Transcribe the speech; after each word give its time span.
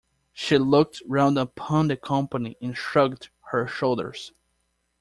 She 0.33 0.57
looked 0.57 1.03
round 1.05 1.37
upon 1.37 1.87
the 1.89 1.95
company 1.95 2.57
and 2.59 2.75
shrugged 2.75 3.29
her 3.51 3.67
shoulders. 3.67 4.31